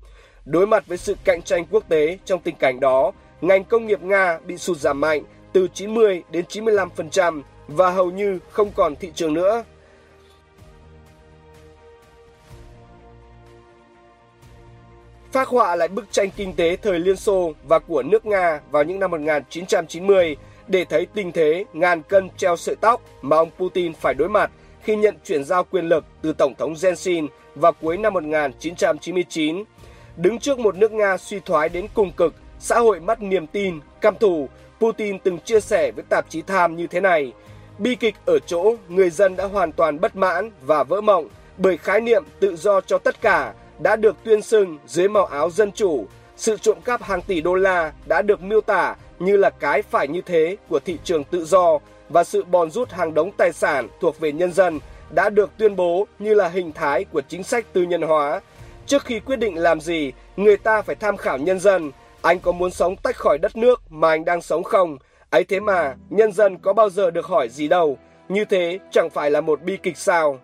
Đối 0.45 0.67
mặt 0.67 0.87
với 0.87 0.97
sự 0.97 1.15
cạnh 1.23 1.41
tranh 1.41 1.65
quốc 1.71 1.83
tế 1.89 2.17
trong 2.25 2.41
tình 2.41 2.55
cảnh 2.55 2.79
đó, 2.79 3.11
ngành 3.41 3.63
công 3.63 3.85
nghiệp 3.85 4.01
Nga 4.01 4.39
bị 4.45 4.57
sụt 4.57 4.77
giảm 4.77 5.01
mạnh 5.01 5.23
từ 5.53 5.67
90 5.73 6.23
đến 6.31 6.45
95% 6.49 7.41
và 7.67 7.91
hầu 7.91 8.11
như 8.11 8.39
không 8.49 8.71
còn 8.75 8.95
thị 8.95 9.11
trường 9.15 9.33
nữa. 9.33 9.63
Phác 15.31 15.47
họa 15.47 15.75
lại 15.75 15.87
bức 15.87 16.11
tranh 16.11 16.29
kinh 16.35 16.53
tế 16.53 16.75
thời 16.75 16.99
Liên 16.99 17.15
Xô 17.15 17.53
và 17.67 17.79
của 17.79 18.03
nước 18.03 18.25
Nga 18.25 18.61
vào 18.71 18.83
những 18.83 18.99
năm 18.99 19.11
1990 19.11 20.37
để 20.67 20.85
thấy 20.85 21.05
tình 21.13 21.31
thế 21.31 21.65
ngàn 21.73 22.01
cân 22.03 22.29
treo 22.37 22.57
sợi 22.57 22.75
tóc 22.81 23.01
mà 23.21 23.37
ông 23.37 23.49
Putin 23.59 23.93
phải 23.93 24.13
đối 24.13 24.29
mặt 24.29 24.51
khi 24.83 24.95
nhận 24.95 25.15
chuyển 25.25 25.43
giao 25.43 25.63
quyền 25.63 25.85
lực 25.85 26.05
từ 26.21 26.33
Tổng 26.33 26.53
thống 26.55 26.73
Yeltsin 26.83 27.27
vào 27.55 27.71
cuối 27.81 27.97
năm 27.97 28.13
1999. 28.13 29.63
Đứng 30.17 30.39
trước 30.39 30.59
một 30.59 30.75
nước 30.75 30.91
Nga 30.91 31.17
suy 31.17 31.39
thoái 31.39 31.69
đến 31.69 31.87
cùng 31.93 32.11
cực, 32.11 32.33
xã 32.59 32.79
hội 32.79 32.99
mất 32.99 33.21
niềm 33.21 33.47
tin, 33.47 33.79
căm 34.01 34.15
thù, 34.15 34.49
Putin 34.79 35.19
từng 35.19 35.39
chia 35.39 35.59
sẻ 35.59 35.91
với 35.91 36.03
tạp 36.09 36.29
chí 36.29 36.41
Tham 36.41 36.75
như 36.75 36.87
thế 36.87 36.99
này. 36.99 37.33
Bi 37.77 37.95
kịch 37.95 38.15
ở 38.25 38.39
chỗ 38.39 38.75
người 38.89 39.09
dân 39.09 39.35
đã 39.35 39.45
hoàn 39.45 39.71
toàn 39.71 40.01
bất 40.01 40.15
mãn 40.15 40.51
và 40.61 40.83
vỡ 40.83 41.01
mộng 41.01 41.27
bởi 41.57 41.77
khái 41.77 42.01
niệm 42.01 42.23
tự 42.39 42.55
do 42.55 42.81
cho 42.81 42.97
tất 42.97 43.21
cả 43.21 43.53
đã 43.79 43.95
được 43.95 44.15
tuyên 44.23 44.41
xưng 44.41 44.77
dưới 44.87 45.07
màu 45.07 45.25
áo 45.25 45.49
dân 45.49 45.71
chủ. 45.71 46.05
Sự 46.37 46.57
trộm 46.57 46.77
cắp 46.85 47.03
hàng 47.03 47.21
tỷ 47.21 47.41
đô 47.41 47.55
la 47.55 47.93
đã 48.05 48.21
được 48.21 48.41
miêu 48.41 48.61
tả 48.61 48.95
như 49.19 49.37
là 49.37 49.49
cái 49.49 49.81
phải 49.81 50.07
như 50.07 50.21
thế 50.21 50.57
của 50.69 50.79
thị 50.79 50.97
trường 51.03 51.23
tự 51.23 51.45
do 51.45 51.79
và 52.11 52.23
sự 52.23 52.43
bòn 52.43 52.71
rút 52.71 52.91
hàng 52.91 53.13
đống 53.13 53.31
tài 53.37 53.53
sản 53.53 53.87
thuộc 54.01 54.19
về 54.19 54.31
nhân 54.31 54.53
dân 54.53 54.79
đã 55.11 55.29
được 55.29 55.49
tuyên 55.57 55.75
bố 55.75 56.07
như 56.19 56.33
là 56.33 56.47
hình 56.47 56.71
thái 56.71 57.05
của 57.05 57.21
chính 57.21 57.43
sách 57.43 57.65
tư 57.73 57.83
nhân 57.83 58.01
hóa. 58.01 58.41
Trước 58.85 59.05
khi 59.05 59.19
quyết 59.19 59.35
định 59.35 59.57
làm 59.57 59.81
gì, 59.81 60.13
người 60.35 60.57
ta 60.57 60.81
phải 60.81 60.95
tham 60.95 61.17
khảo 61.17 61.37
nhân 61.37 61.59
dân. 61.59 61.91
Anh 62.21 62.39
có 62.39 62.51
muốn 62.51 62.71
sống 62.71 62.95
tách 62.95 63.15
khỏi 63.15 63.37
đất 63.41 63.55
nước 63.55 63.81
mà 63.89 64.09
anh 64.09 64.25
đang 64.25 64.41
sống 64.41 64.63
không? 64.63 64.97
Ấy 65.29 65.43
thế 65.43 65.59
mà, 65.59 65.95
nhân 66.09 66.31
dân 66.31 66.57
có 66.57 66.73
bao 66.73 66.89
giờ 66.89 67.11
được 67.11 67.25
hỏi 67.25 67.49
gì 67.49 67.67
đâu. 67.67 67.97
Như 68.29 68.45
thế 68.45 68.79
chẳng 68.91 69.09
phải 69.09 69.31
là 69.31 69.41
một 69.41 69.61
bi 69.61 69.77
kịch 69.83 69.97
sao? 69.97 70.39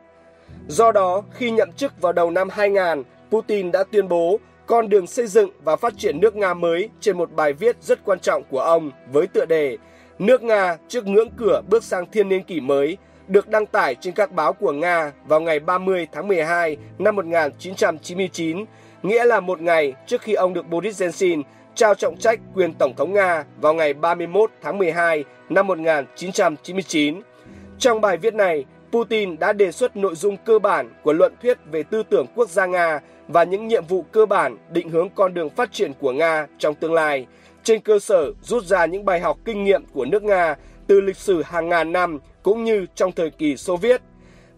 Do 0.68 0.92
đó, 0.92 1.24
khi 1.34 1.52
nhậm 1.52 1.72
chức 1.72 2.02
vào 2.02 2.14
đầu 2.14 2.32
năm 2.32 2.50
2000, 2.50 3.04
Putin 3.32 3.72
đã 3.72 3.84
tuyên 3.92 4.08
bố 4.08 4.40
con 4.66 4.90
đường 4.90 5.08
xây 5.08 5.28
dựng 5.28 5.50
và 5.64 5.76
phát 5.76 5.94
triển 5.98 6.20
nước 6.20 6.36
Nga 6.36 6.54
mới 6.54 6.90
trên 7.02 7.18
một 7.18 7.32
bài 7.32 7.54
viết 7.54 7.76
rất 7.82 8.06
quan 8.06 8.20
trọng 8.20 8.44
của 8.50 8.60
ông 8.60 8.92
với 9.12 9.28
tựa 9.28 9.46
đề 9.46 9.78
Nước 10.20 10.44
Nga 10.44 10.78
trước 10.88 11.08
ngưỡng 11.08 11.30
cửa 11.38 11.62
bước 11.70 11.84
sang 11.84 12.06
thiên 12.12 12.30
niên 12.30 12.44
kỷ 12.44 12.60
mới 12.60 12.98
được 13.28 13.48
đăng 13.48 13.66
tải 13.66 13.96
trên 13.96 14.14
các 14.14 14.32
báo 14.32 14.54
của 14.54 14.72
Nga 14.72 15.12
vào 15.26 15.40
ngày 15.40 15.60
30 15.60 16.08
tháng 16.12 16.28
12 16.28 16.78
năm 17.00 17.16
1999, 17.16 18.66
nghĩa 19.04 19.26
là 19.26 19.40
một 19.40 19.62
ngày 19.62 19.94
trước 20.08 20.22
khi 20.22 20.34
ông 20.34 20.54
được 20.54 20.70
Boris 20.70 21.02
Yeltsin 21.02 21.42
trao 21.76 21.96
trọng 21.96 22.18
trách 22.18 22.40
quyền 22.54 22.74
Tổng 22.74 22.94
thống 22.98 23.14
Nga 23.14 23.44
vào 23.62 23.74
ngày 23.74 23.94
31 23.94 24.52
tháng 24.62 24.78
12 24.78 25.24
năm 25.50 25.68
1999. 25.68 27.22
Trong 27.80 28.02
bài 28.02 28.18
viết 28.18 28.34
này, 28.34 28.66
Putin 28.92 29.40
đã 29.40 29.54
đề 29.54 29.72
xuất 29.72 29.98
nội 29.98 30.16
dung 30.16 30.38
cơ 30.46 30.60
bản 30.60 30.90
của 31.04 31.14
luận 31.14 31.34
thuyết 31.42 31.58
về 31.72 31.84
tư 31.84 32.04
tưởng 32.10 32.26
quốc 32.36 32.50
gia 32.50 32.66
Nga 32.66 33.00
và 33.28 33.44
những 33.44 33.68
nhiệm 33.68 33.86
vụ 33.86 34.06
cơ 34.12 34.26
bản 34.26 34.58
định 34.70 34.90
hướng 34.90 35.10
con 35.10 35.34
đường 35.34 35.50
phát 35.50 35.74
triển 35.74 35.92
của 36.00 36.12
Nga 36.12 36.48
trong 36.58 36.76
tương 36.76 36.94
lai, 36.94 37.26
trên 37.68 37.82
cơ 37.82 38.00
sở 38.00 38.32
rút 38.42 38.64
ra 38.64 38.86
những 38.86 39.06
bài 39.06 39.20
học 39.20 39.38
kinh 39.46 39.64
nghiệm 39.64 39.86
của 39.94 40.06
nước 40.06 40.24
Nga 40.24 40.56
từ 40.88 41.02
lịch 41.02 41.18
sử 41.18 41.42
hàng 41.42 41.70
ngàn 41.70 41.92
năm 41.92 42.20
cũng 42.44 42.64
như 42.64 42.86
trong 42.96 43.12
thời 43.12 43.30
kỳ 43.30 43.58
Xô 43.58 43.78
Viết. 43.78 44.02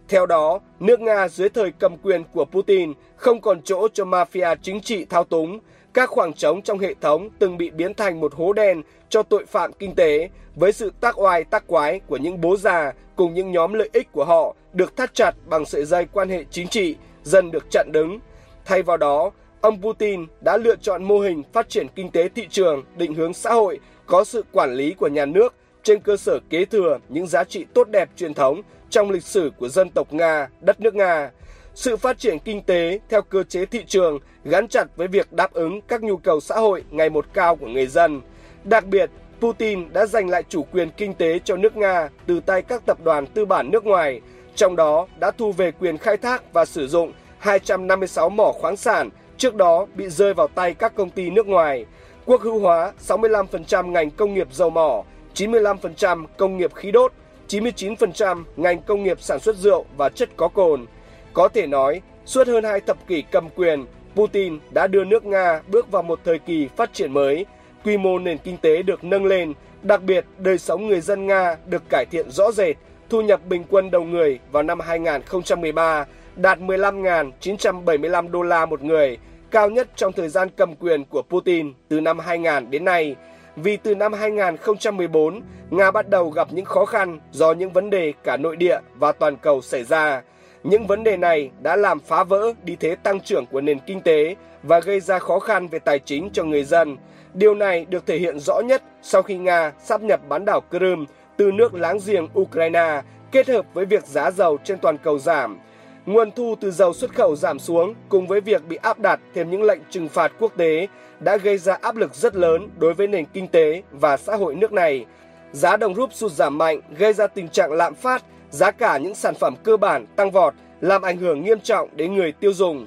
Theo 0.08 0.26
đó, 0.26 0.60
nước 0.80 1.00
Nga 1.00 1.28
dưới 1.28 1.48
thời 1.48 1.72
cầm 1.78 1.96
quyền 1.96 2.24
của 2.32 2.44
Putin 2.44 2.92
không 3.16 3.40
còn 3.40 3.62
chỗ 3.62 3.88
cho 3.94 4.04
mafia 4.04 4.56
chính 4.62 4.80
trị 4.80 5.04
thao 5.04 5.24
túng, 5.24 5.58
các 5.94 6.10
khoảng 6.10 6.32
trống 6.32 6.62
trong 6.62 6.78
hệ 6.78 6.94
thống 7.00 7.28
từng 7.38 7.58
bị 7.58 7.70
biến 7.70 7.94
thành 7.94 8.20
một 8.20 8.34
hố 8.34 8.52
đen 8.52 8.82
cho 9.08 9.22
tội 9.22 9.46
phạm 9.46 9.72
kinh 9.72 9.94
tế 9.94 10.28
với 10.56 10.72
sự 10.72 10.92
tác 11.00 11.20
oai 11.20 11.44
tác 11.44 11.66
quái 11.66 12.00
của 12.06 12.16
những 12.16 12.40
bố 12.40 12.56
già 12.56 12.92
cùng 13.16 13.34
những 13.34 13.52
nhóm 13.52 13.72
lợi 13.72 13.90
ích 13.92 14.12
của 14.12 14.24
họ 14.24 14.54
được 14.72 14.96
thắt 14.96 15.14
chặt 15.14 15.32
bằng 15.46 15.64
sợi 15.64 15.84
dây 15.84 16.06
quan 16.12 16.28
hệ 16.28 16.44
chính 16.50 16.68
trị 16.68 16.96
dần 17.22 17.50
được 17.50 17.70
chặn 17.70 17.88
đứng. 17.92 18.18
Thay 18.64 18.82
vào 18.82 18.96
đó, 18.96 19.30
ông 19.60 19.82
Putin 19.82 20.26
đã 20.40 20.56
lựa 20.56 20.76
chọn 20.76 21.04
mô 21.04 21.18
hình 21.18 21.42
phát 21.52 21.68
triển 21.68 21.86
kinh 21.94 22.10
tế 22.10 22.28
thị 22.28 22.46
trường 22.50 22.84
định 22.96 23.14
hướng 23.14 23.34
xã 23.34 23.52
hội 23.52 23.80
có 24.06 24.24
sự 24.24 24.44
quản 24.52 24.74
lý 24.74 24.94
của 24.94 25.08
nhà 25.08 25.26
nước 25.26 25.54
trên 25.82 26.00
cơ 26.00 26.16
sở 26.16 26.38
kế 26.50 26.64
thừa 26.64 26.98
những 27.08 27.26
giá 27.26 27.44
trị 27.44 27.66
tốt 27.74 27.88
đẹp 27.88 28.08
truyền 28.16 28.34
thống 28.34 28.62
trong 28.90 29.10
lịch 29.10 29.22
sử 29.22 29.52
của 29.58 29.68
dân 29.68 29.90
tộc 29.90 30.12
Nga, 30.12 30.48
đất 30.60 30.80
nước 30.80 30.94
Nga. 30.94 31.30
Sự 31.74 31.96
phát 31.96 32.18
triển 32.18 32.38
kinh 32.38 32.62
tế 32.62 33.00
theo 33.08 33.22
cơ 33.22 33.42
chế 33.42 33.66
thị 33.66 33.84
trường 33.86 34.18
gắn 34.44 34.68
chặt 34.68 34.84
với 34.96 35.08
việc 35.08 35.32
đáp 35.32 35.52
ứng 35.52 35.80
các 35.80 36.02
nhu 36.02 36.16
cầu 36.16 36.40
xã 36.40 36.54
hội 36.54 36.84
ngày 36.90 37.10
một 37.10 37.26
cao 37.32 37.56
của 37.56 37.66
người 37.66 37.86
dân. 37.86 38.20
Đặc 38.64 38.86
biệt, 38.86 39.10
Putin 39.40 39.92
đã 39.92 40.06
giành 40.06 40.28
lại 40.28 40.42
chủ 40.48 40.62
quyền 40.62 40.90
kinh 40.96 41.14
tế 41.14 41.38
cho 41.44 41.56
nước 41.56 41.76
Nga 41.76 42.08
từ 42.26 42.40
tay 42.40 42.62
các 42.62 42.82
tập 42.86 42.98
đoàn 43.04 43.26
tư 43.26 43.44
bản 43.44 43.70
nước 43.70 43.84
ngoài, 43.84 44.20
trong 44.54 44.76
đó 44.76 45.06
đã 45.20 45.30
thu 45.30 45.52
về 45.52 45.72
quyền 45.72 45.98
khai 45.98 46.16
thác 46.16 46.52
và 46.52 46.64
sử 46.64 46.86
dụng 46.88 47.12
256 47.38 48.30
mỏ 48.30 48.52
khoáng 48.52 48.76
sản 48.76 49.10
trước 49.40 49.54
đó 49.54 49.86
bị 49.94 50.08
rơi 50.08 50.34
vào 50.34 50.48
tay 50.48 50.74
các 50.74 50.94
công 50.94 51.10
ty 51.10 51.30
nước 51.30 51.46
ngoài. 51.46 51.86
quốc 52.26 52.40
hữu 52.40 52.58
hóa 52.58 52.92
65% 53.08 53.90
ngành 53.90 54.10
công 54.10 54.34
nghiệp 54.34 54.48
dầu 54.52 54.70
mỏ, 54.70 55.02
95% 55.34 56.26
công 56.36 56.56
nghiệp 56.56 56.74
khí 56.74 56.90
đốt, 56.90 57.12
99% 57.48 58.44
ngành 58.56 58.82
công 58.82 59.02
nghiệp 59.02 59.20
sản 59.20 59.40
xuất 59.40 59.56
rượu 59.56 59.84
và 59.96 60.08
chất 60.08 60.28
có 60.36 60.48
cồn. 60.48 60.86
Có 61.32 61.48
thể 61.48 61.66
nói, 61.66 62.00
suốt 62.24 62.46
hơn 62.46 62.64
hai 62.64 62.80
thập 62.80 63.06
kỷ 63.06 63.22
cầm 63.22 63.48
quyền, 63.56 63.84
Putin 64.14 64.58
đã 64.70 64.86
đưa 64.86 65.04
nước 65.04 65.24
Nga 65.24 65.60
bước 65.68 65.90
vào 65.90 66.02
một 66.02 66.20
thời 66.24 66.38
kỳ 66.38 66.68
phát 66.76 66.92
triển 66.92 67.12
mới, 67.12 67.46
quy 67.84 67.96
mô 67.96 68.18
nền 68.18 68.38
kinh 68.38 68.56
tế 68.56 68.82
được 68.82 69.04
nâng 69.04 69.24
lên, 69.24 69.52
đặc 69.82 70.02
biệt 70.02 70.24
đời 70.38 70.58
sống 70.58 70.86
người 70.86 71.00
dân 71.00 71.26
Nga 71.26 71.56
được 71.66 71.82
cải 71.88 72.04
thiện 72.10 72.30
rõ 72.30 72.52
rệt, 72.52 72.76
thu 73.10 73.20
nhập 73.20 73.40
bình 73.46 73.64
quân 73.70 73.90
đầu 73.90 74.04
người 74.04 74.38
vào 74.52 74.62
năm 74.62 74.80
2013 74.80 76.06
đạt 76.36 76.58
15.975 76.58 78.30
đô 78.30 78.42
la 78.42 78.66
một 78.66 78.82
người, 78.82 79.18
cao 79.50 79.70
nhất 79.70 79.88
trong 79.96 80.12
thời 80.12 80.28
gian 80.28 80.48
cầm 80.56 80.74
quyền 80.74 81.04
của 81.04 81.22
Putin 81.22 81.72
từ 81.88 82.00
năm 82.00 82.18
2000 82.18 82.70
đến 82.70 82.84
nay. 82.84 83.16
Vì 83.56 83.76
từ 83.76 83.94
năm 83.94 84.12
2014, 84.12 85.40
Nga 85.70 85.90
bắt 85.90 86.08
đầu 86.08 86.30
gặp 86.30 86.48
những 86.50 86.64
khó 86.64 86.84
khăn 86.84 87.20
do 87.32 87.52
những 87.52 87.72
vấn 87.72 87.90
đề 87.90 88.12
cả 88.24 88.36
nội 88.36 88.56
địa 88.56 88.78
và 88.94 89.12
toàn 89.12 89.36
cầu 89.36 89.62
xảy 89.62 89.84
ra. 89.84 90.22
Những 90.64 90.86
vấn 90.86 91.04
đề 91.04 91.16
này 91.16 91.50
đã 91.62 91.76
làm 91.76 92.00
phá 92.00 92.24
vỡ 92.24 92.52
đi 92.62 92.76
thế 92.76 92.94
tăng 92.94 93.20
trưởng 93.20 93.46
của 93.46 93.60
nền 93.60 93.78
kinh 93.86 94.00
tế 94.00 94.36
và 94.62 94.80
gây 94.80 95.00
ra 95.00 95.18
khó 95.18 95.38
khăn 95.38 95.68
về 95.68 95.78
tài 95.78 95.98
chính 95.98 96.30
cho 96.32 96.44
người 96.44 96.64
dân. 96.64 96.96
Điều 97.34 97.54
này 97.54 97.86
được 97.88 98.06
thể 98.06 98.18
hiện 98.18 98.38
rõ 98.38 98.60
nhất 98.60 98.82
sau 99.02 99.22
khi 99.22 99.38
Nga 99.38 99.72
sắp 99.82 100.02
nhập 100.02 100.20
bán 100.28 100.44
đảo 100.44 100.60
Crimea 100.70 101.06
từ 101.36 101.52
nước 101.52 101.74
láng 101.74 101.98
giềng 102.06 102.28
Ukraine 102.40 103.02
kết 103.32 103.48
hợp 103.48 103.66
với 103.74 103.84
việc 103.84 104.06
giá 104.06 104.30
dầu 104.30 104.58
trên 104.64 104.78
toàn 104.78 104.98
cầu 104.98 105.18
giảm. 105.18 105.58
Nguồn 106.06 106.30
thu 106.32 106.54
từ 106.60 106.70
dầu 106.70 106.92
xuất 106.92 107.14
khẩu 107.14 107.36
giảm 107.36 107.58
xuống 107.58 107.94
cùng 108.08 108.26
với 108.26 108.40
việc 108.40 108.68
bị 108.68 108.76
áp 108.76 108.98
đặt 108.98 109.20
thêm 109.34 109.50
những 109.50 109.62
lệnh 109.62 109.80
trừng 109.90 110.08
phạt 110.08 110.32
quốc 110.38 110.52
tế 110.56 110.86
đã 111.20 111.36
gây 111.36 111.58
ra 111.58 111.78
áp 111.80 111.96
lực 111.96 112.14
rất 112.14 112.36
lớn 112.36 112.68
đối 112.78 112.94
với 112.94 113.06
nền 113.06 113.24
kinh 113.32 113.48
tế 113.48 113.82
và 113.90 114.16
xã 114.16 114.36
hội 114.36 114.54
nước 114.54 114.72
này. 114.72 115.06
Giá 115.52 115.76
đồng 115.76 115.94
rúp 115.94 116.12
sụt 116.12 116.32
giảm 116.32 116.58
mạnh 116.58 116.80
gây 116.98 117.12
ra 117.12 117.26
tình 117.26 117.48
trạng 117.48 117.72
lạm 117.72 117.94
phát, 117.94 118.24
giá 118.50 118.70
cả 118.70 118.98
những 118.98 119.14
sản 119.14 119.34
phẩm 119.34 119.54
cơ 119.62 119.76
bản 119.76 120.06
tăng 120.16 120.30
vọt 120.30 120.54
làm 120.80 121.02
ảnh 121.02 121.16
hưởng 121.16 121.42
nghiêm 121.42 121.60
trọng 121.60 121.88
đến 121.96 122.14
người 122.14 122.32
tiêu 122.32 122.52
dùng. 122.52 122.86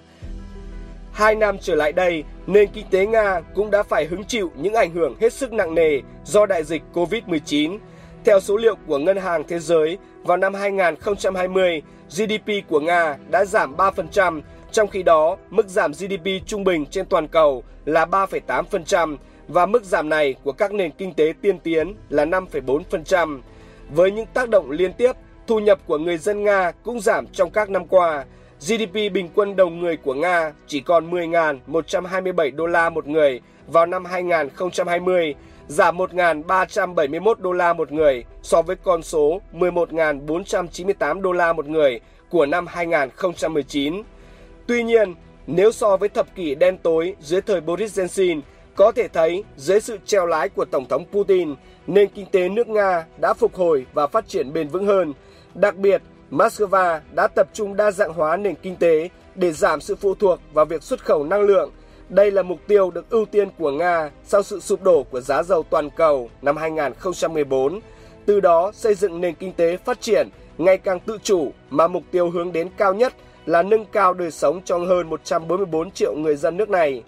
Hai 1.11 1.35
năm 1.35 1.57
trở 1.61 1.75
lại 1.75 1.91
đây, 1.91 2.23
nền 2.47 2.69
kinh 2.73 2.85
tế 2.91 3.05
Nga 3.05 3.41
cũng 3.55 3.71
đã 3.71 3.83
phải 3.83 4.05
hứng 4.05 4.23
chịu 4.23 4.51
những 4.55 4.73
ảnh 4.73 4.91
hưởng 4.91 5.15
hết 5.21 5.33
sức 5.33 5.53
nặng 5.53 5.75
nề 5.75 6.01
do 6.25 6.45
đại 6.45 6.63
dịch 6.63 6.81
COVID-19. 6.93 7.77
Theo 8.25 8.39
số 8.39 8.57
liệu 8.57 8.75
của 8.87 8.97
Ngân 8.97 9.17
hàng 9.17 9.43
Thế 9.47 9.59
giới, 9.59 9.97
vào 10.23 10.37
năm 10.37 10.53
2020, 10.53 11.81
GDP 12.09 12.69
của 12.69 12.79
Nga 12.79 13.17
đã 13.31 13.45
giảm 13.45 13.75
3%, 13.75 14.41
trong 14.71 14.87
khi 14.87 15.03
đó 15.03 15.37
mức 15.49 15.67
giảm 15.67 15.91
GDP 15.91 16.45
trung 16.45 16.63
bình 16.63 16.85
trên 16.85 17.05
toàn 17.05 17.27
cầu 17.27 17.63
là 17.85 18.05
3,8% 18.05 19.17
và 19.47 19.65
mức 19.65 19.83
giảm 19.83 20.09
này 20.09 20.35
của 20.43 20.51
các 20.51 20.73
nền 20.73 20.91
kinh 20.91 21.13
tế 21.13 21.33
tiên 21.41 21.59
tiến 21.59 21.95
là 22.09 22.25
5,4%. 22.25 23.41
Với 23.89 24.11
những 24.11 24.25
tác 24.33 24.49
động 24.49 24.71
liên 24.71 24.93
tiếp, 24.93 25.11
thu 25.47 25.59
nhập 25.59 25.79
của 25.85 25.97
người 25.97 26.17
dân 26.17 26.43
Nga 26.43 26.71
cũng 26.83 26.99
giảm 26.99 27.27
trong 27.27 27.51
các 27.51 27.69
năm 27.69 27.87
qua. 27.87 28.25
GDP 28.59 28.93
bình 28.93 29.29
quân 29.35 29.55
đầu 29.55 29.69
người 29.69 29.97
của 29.97 30.13
Nga 30.13 30.51
chỉ 30.67 30.79
còn 30.79 31.11
10.127 31.11 32.55
đô 32.55 32.65
la 32.65 32.89
một 32.89 33.07
người 33.07 33.41
vào 33.67 33.85
năm 33.85 34.05
2020, 34.05 35.35
giảm 35.67 35.97
1.371 35.97 37.33
đô 37.39 37.51
la 37.51 37.73
một 37.73 37.91
người 37.91 38.23
so 38.41 38.61
với 38.61 38.75
con 38.75 39.03
số 39.03 39.41
11.498 39.53 41.21
đô 41.21 41.31
la 41.31 41.53
một 41.53 41.65
người 41.65 41.99
của 42.29 42.45
năm 42.45 42.67
2019. 42.67 44.03
Tuy 44.67 44.83
nhiên, 44.83 45.15
nếu 45.47 45.71
so 45.71 45.97
với 45.97 46.09
thập 46.09 46.35
kỷ 46.35 46.55
đen 46.55 46.77
tối 46.77 47.15
dưới 47.19 47.41
thời 47.41 47.61
Boris 47.61 47.99
Yeltsin, 47.99 48.41
có 48.75 48.91
thể 48.91 49.07
thấy 49.07 49.43
dưới 49.57 49.79
sự 49.79 49.97
treo 50.05 50.25
lái 50.25 50.49
của 50.49 50.65
Tổng 50.65 50.85
thống 50.89 51.05
Putin, 51.11 51.55
nền 51.87 52.09
kinh 52.09 52.25
tế 52.31 52.49
nước 52.49 52.67
Nga 52.67 53.05
đã 53.21 53.33
phục 53.33 53.55
hồi 53.55 53.85
và 53.93 54.07
phát 54.07 54.27
triển 54.27 54.53
bền 54.53 54.67
vững 54.67 54.85
hơn. 54.85 55.13
Đặc 55.55 55.75
biệt, 55.75 56.01
Moscow 56.31 56.99
đã 57.11 57.27
tập 57.27 57.47
trung 57.53 57.75
đa 57.75 57.91
dạng 57.91 58.13
hóa 58.13 58.37
nền 58.37 58.55
kinh 58.55 58.75
tế 58.75 59.09
để 59.35 59.51
giảm 59.51 59.81
sự 59.81 59.95
phụ 59.95 60.15
thuộc 60.15 60.39
vào 60.53 60.65
việc 60.65 60.83
xuất 60.83 61.05
khẩu 61.05 61.23
năng 61.23 61.41
lượng. 61.41 61.71
Đây 62.13 62.31
là 62.31 62.41
mục 62.41 62.59
tiêu 62.67 62.91
được 62.91 63.09
ưu 63.09 63.25
tiên 63.25 63.49
của 63.57 63.71
Nga 63.71 64.09
sau 64.23 64.43
sự 64.43 64.59
sụp 64.59 64.83
đổ 64.83 65.03
của 65.03 65.21
giá 65.21 65.43
dầu 65.43 65.63
toàn 65.63 65.89
cầu 65.89 66.29
năm 66.41 66.57
2014. 66.57 67.79
Từ 68.25 68.39
đó 68.39 68.71
xây 68.73 68.95
dựng 68.95 69.21
nền 69.21 69.35
kinh 69.35 69.53
tế 69.53 69.77
phát 69.77 70.01
triển 70.01 70.29
ngày 70.57 70.77
càng 70.77 70.99
tự 70.99 71.17
chủ 71.23 71.51
mà 71.69 71.87
mục 71.87 72.03
tiêu 72.11 72.29
hướng 72.29 72.51
đến 72.51 72.69
cao 72.77 72.93
nhất 72.93 73.13
là 73.45 73.63
nâng 73.63 73.85
cao 73.85 74.13
đời 74.13 74.31
sống 74.31 74.61
cho 74.65 74.77
hơn 74.77 75.09
144 75.09 75.91
triệu 75.91 76.15
người 76.15 76.35
dân 76.35 76.57
nước 76.57 76.69
này. 76.69 77.03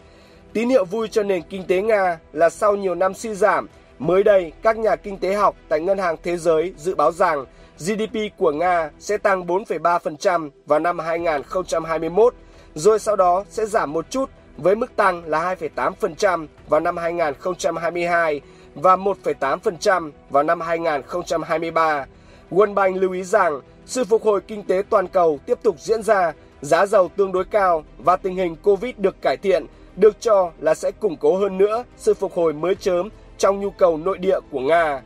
Tín 0.54 0.70
hiệu 0.70 0.86
vui 0.86 1.08
cho 1.08 1.24
nền 1.24 1.42
kinh 1.42 1.64
tế 1.68 1.82
Nga 1.82 2.20
là 2.34 2.50
sau 2.50 2.76
nhiều 2.76 2.96
năm 2.96 3.14
suy 3.14 3.34
giảm, 3.34 3.68
mới 4.00 4.24
đây 4.24 4.52
các 4.62 4.78
nhà 4.78 4.96
kinh 4.96 5.18
tế 5.18 5.34
học 5.34 5.56
tại 5.70 5.80
Ngân 5.80 5.98
hàng 5.98 6.16
Thế 6.24 6.38
giới 6.38 6.74
dự 6.78 6.96
báo 6.96 7.12
rằng 7.12 7.46
GDP 7.80 8.38
của 8.38 8.52
Nga 8.52 8.90
sẽ 9.00 9.18
tăng 9.18 9.46
4,3% 9.46 10.50
vào 10.66 10.80
năm 10.80 11.00
2021, 11.00 12.34
rồi 12.76 13.00
sau 13.00 13.16
đó 13.16 13.44
sẽ 13.50 13.66
giảm 13.66 13.94
một 13.94 14.06
chút 14.10 14.30
với 14.58 14.76
mức 14.76 14.96
tăng 14.96 15.24
là 15.26 15.56
2,8% 15.56 16.48
vào 16.68 16.80
năm 16.80 16.98
2022 16.98 18.42
và 18.76 18.96
1,8% 18.96 20.12
vào 20.30 20.44
năm 20.44 20.62
2023. 20.62 22.06
World 22.52 22.74
Bank 22.74 22.98
lưu 22.98 23.12
ý 23.12 23.24
rằng 23.24 23.62
sự 23.86 24.04
phục 24.04 24.24
hồi 24.24 24.42
kinh 24.42 24.64
tế 24.64 24.84
toàn 24.90 25.08
cầu 25.08 25.40
tiếp 25.46 25.60
tục 25.64 25.76
diễn 25.80 26.04
ra, 26.04 26.34
giá 26.62 26.86
dầu 26.86 27.10
tương 27.16 27.32
đối 27.32 27.46
cao 27.46 27.84
và 27.98 28.16
tình 28.16 28.36
hình 28.36 28.56
Covid 28.56 28.96
được 28.98 29.22
cải 29.22 29.38
thiện 29.38 29.66
được 29.96 30.22
cho 30.22 30.52
là 30.60 30.76
sẽ 30.76 30.92
củng 30.92 31.18
cố 31.18 31.38
hơn 31.38 31.58
nữa 31.58 31.84
sự 31.98 32.14
phục 32.14 32.34
hồi 32.34 32.54
mới 32.54 32.76
chớm 32.76 33.10
trong 33.38 33.60
nhu 33.60 33.70
cầu 33.70 33.98
nội 33.98 34.18
địa 34.18 34.40
của 34.52 34.60
Nga. 34.60 35.02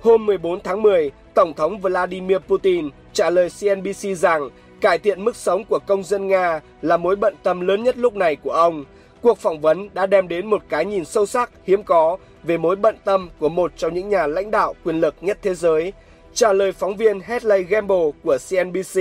Hôm 0.00 0.26
14 0.26 0.60
tháng 0.60 0.82
10, 0.82 1.10
Tổng 1.34 1.54
thống 1.54 1.78
Vladimir 1.78 2.38
Putin 2.38 2.88
trả 3.12 3.30
lời 3.30 3.48
CNBC 3.60 4.16
rằng 4.16 4.48
cải 4.82 4.98
thiện 4.98 5.24
mức 5.24 5.36
sống 5.36 5.64
của 5.64 5.78
công 5.86 6.02
dân 6.02 6.28
Nga 6.28 6.60
là 6.82 6.96
mối 6.96 7.16
bận 7.16 7.34
tâm 7.42 7.60
lớn 7.60 7.82
nhất 7.82 7.98
lúc 7.98 8.16
này 8.16 8.36
của 8.36 8.50
ông. 8.50 8.84
Cuộc 9.22 9.38
phỏng 9.38 9.60
vấn 9.60 9.88
đã 9.94 10.06
đem 10.06 10.28
đến 10.28 10.46
một 10.46 10.62
cái 10.68 10.84
nhìn 10.84 11.04
sâu 11.04 11.26
sắc, 11.26 11.50
hiếm 11.64 11.82
có 11.82 12.16
về 12.42 12.58
mối 12.58 12.76
bận 12.76 12.96
tâm 13.04 13.30
của 13.38 13.48
một 13.48 13.72
trong 13.76 13.94
những 13.94 14.08
nhà 14.08 14.26
lãnh 14.26 14.50
đạo 14.50 14.74
quyền 14.84 15.00
lực 15.00 15.14
nhất 15.20 15.38
thế 15.42 15.54
giới. 15.54 15.92
Trả 16.34 16.52
lời 16.52 16.72
phóng 16.72 16.96
viên 16.96 17.20
Hedley 17.20 17.62
Gamble 17.62 18.10
của 18.24 18.38
CNBC, 18.50 19.00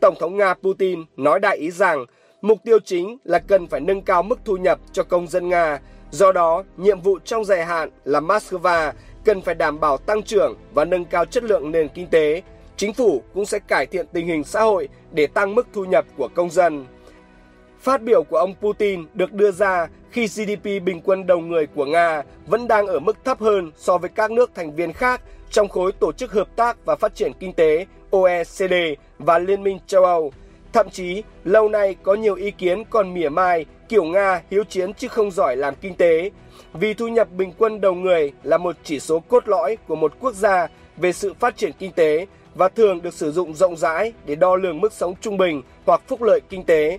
Tổng 0.00 0.14
thống 0.20 0.36
Nga 0.36 0.54
Putin 0.54 1.04
nói 1.16 1.40
đại 1.40 1.56
ý 1.56 1.70
rằng 1.70 2.04
mục 2.42 2.58
tiêu 2.64 2.78
chính 2.84 3.18
là 3.24 3.38
cần 3.38 3.66
phải 3.66 3.80
nâng 3.80 4.02
cao 4.02 4.22
mức 4.22 4.38
thu 4.44 4.56
nhập 4.56 4.78
cho 4.92 5.02
công 5.02 5.26
dân 5.26 5.48
Nga. 5.48 5.80
Do 6.10 6.32
đó, 6.32 6.64
nhiệm 6.76 7.00
vụ 7.00 7.18
trong 7.24 7.44
dài 7.44 7.64
hạn 7.64 7.90
là 8.04 8.20
Moscow 8.20 8.92
cần 9.24 9.40
phải 9.40 9.54
đảm 9.54 9.80
bảo 9.80 9.96
tăng 9.96 10.22
trưởng 10.22 10.56
và 10.74 10.84
nâng 10.84 11.04
cao 11.04 11.24
chất 11.24 11.44
lượng 11.44 11.70
nền 11.70 11.88
kinh 11.88 12.06
tế. 12.06 12.42
Chính 12.76 12.92
phủ 12.92 13.22
cũng 13.34 13.46
sẽ 13.46 13.58
cải 13.58 13.86
thiện 13.86 14.06
tình 14.12 14.26
hình 14.26 14.44
xã 14.44 14.62
hội 14.62 14.88
để 15.12 15.26
tăng 15.26 15.54
mức 15.54 15.66
thu 15.72 15.84
nhập 15.84 16.04
của 16.16 16.28
công 16.34 16.50
dân. 16.50 16.86
Phát 17.80 18.02
biểu 18.02 18.22
của 18.22 18.36
ông 18.36 18.54
Putin 18.60 19.06
được 19.14 19.32
đưa 19.32 19.50
ra 19.50 19.88
khi 20.10 20.26
GDP 20.26 20.64
bình 20.64 21.00
quân 21.04 21.26
đầu 21.26 21.40
người 21.40 21.66
của 21.66 21.84
Nga 21.84 22.22
vẫn 22.46 22.68
đang 22.68 22.86
ở 22.86 23.00
mức 23.00 23.16
thấp 23.24 23.40
hơn 23.40 23.72
so 23.76 23.98
với 23.98 24.10
các 24.14 24.30
nước 24.30 24.50
thành 24.54 24.74
viên 24.74 24.92
khác 24.92 25.20
trong 25.50 25.68
khối 25.68 25.92
Tổ 25.92 26.12
chức 26.12 26.32
Hợp 26.32 26.48
tác 26.56 26.84
và 26.84 26.96
Phát 26.96 27.14
triển 27.14 27.32
Kinh 27.40 27.52
tế 27.52 27.86
OECD 28.10 28.74
và 29.18 29.38
Liên 29.38 29.62
minh 29.62 29.78
châu 29.86 30.04
Âu. 30.04 30.32
Thậm 30.72 30.90
chí, 30.90 31.22
lâu 31.44 31.68
nay 31.68 31.96
có 32.02 32.14
nhiều 32.14 32.34
ý 32.34 32.50
kiến 32.50 32.84
còn 32.90 33.14
mỉa 33.14 33.28
mai 33.28 33.66
kiểu 33.88 34.04
Nga 34.04 34.42
hiếu 34.50 34.64
chiến 34.64 34.94
chứ 34.94 35.08
không 35.08 35.30
giỏi 35.30 35.56
làm 35.56 35.74
kinh 35.74 35.94
tế, 35.94 36.30
vì 36.72 36.94
thu 36.94 37.08
nhập 37.08 37.28
bình 37.32 37.52
quân 37.58 37.80
đầu 37.80 37.94
người 37.94 38.32
là 38.42 38.58
một 38.58 38.76
chỉ 38.84 39.00
số 39.00 39.20
cốt 39.20 39.48
lõi 39.48 39.76
của 39.88 39.96
một 39.96 40.12
quốc 40.20 40.34
gia 40.34 40.68
về 40.96 41.12
sự 41.12 41.34
phát 41.40 41.56
triển 41.56 41.72
kinh 41.78 41.92
tế 41.92 42.26
và 42.54 42.68
thường 42.68 43.02
được 43.02 43.14
sử 43.14 43.32
dụng 43.32 43.54
rộng 43.54 43.76
rãi 43.76 44.12
để 44.26 44.34
đo 44.34 44.56
lường 44.56 44.80
mức 44.80 44.92
sống 44.92 45.14
trung 45.20 45.36
bình 45.36 45.62
hoặc 45.86 46.02
phúc 46.08 46.22
lợi 46.22 46.40
kinh 46.48 46.64
tế. 46.64 46.98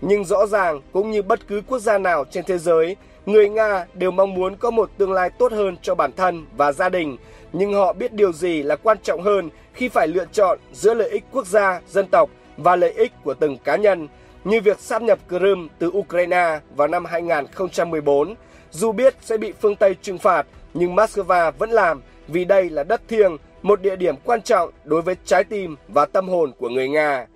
Nhưng 0.00 0.24
rõ 0.24 0.46
ràng 0.46 0.80
cũng 0.92 1.10
như 1.10 1.22
bất 1.22 1.48
cứ 1.48 1.62
quốc 1.66 1.78
gia 1.78 1.98
nào 1.98 2.24
trên 2.30 2.44
thế 2.44 2.58
giới, 2.58 2.96
người 3.26 3.48
Nga 3.48 3.86
đều 3.94 4.10
mong 4.10 4.34
muốn 4.34 4.56
có 4.56 4.70
một 4.70 4.90
tương 4.98 5.12
lai 5.12 5.30
tốt 5.30 5.52
hơn 5.52 5.76
cho 5.82 5.94
bản 5.94 6.12
thân 6.12 6.46
và 6.56 6.72
gia 6.72 6.88
đình, 6.88 7.16
nhưng 7.52 7.74
họ 7.74 7.92
biết 7.92 8.12
điều 8.12 8.32
gì 8.32 8.62
là 8.62 8.76
quan 8.76 8.98
trọng 9.02 9.22
hơn 9.22 9.50
khi 9.74 9.88
phải 9.88 10.08
lựa 10.08 10.24
chọn 10.32 10.58
giữa 10.72 10.94
lợi 10.94 11.10
ích 11.10 11.24
quốc 11.32 11.46
gia, 11.46 11.80
dân 11.88 12.06
tộc 12.06 12.30
và 12.56 12.76
lợi 12.76 12.92
ích 12.92 13.12
của 13.24 13.34
từng 13.34 13.58
cá 13.58 13.76
nhân, 13.76 14.08
như 14.44 14.60
việc 14.60 14.80
sáp 14.80 15.02
nhập 15.02 15.18
Crimea 15.28 15.68
từ 15.78 15.88
Ukraine 15.88 16.60
vào 16.76 16.88
năm 16.88 17.04
2014. 17.04 18.34
Dù 18.70 18.92
biết 18.92 19.14
sẽ 19.20 19.36
bị 19.36 19.52
phương 19.60 19.76
Tây 19.76 19.96
trừng 20.02 20.18
phạt, 20.18 20.46
nhưng 20.74 20.96
Moscow 20.96 21.52
vẫn 21.52 21.70
làm 21.70 22.02
vì 22.28 22.44
đây 22.44 22.70
là 22.70 22.84
đất 22.84 23.00
thiêng, 23.08 23.36
một 23.62 23.80
địa 23.80 23.96
điểm 23.96 24.14
quan 24.24 24.42
trọng 24.42 24.70
đối 24.84 25.02
với 25.02 25.16
trái 25.24 25.44
tim 25.44 25.76
và 25.88 26.06
tâm 26.06 26.28
hồn 26.28 26.52
của 26.58 26.68
người 26.68 26.88
Nga. 26.88 27.26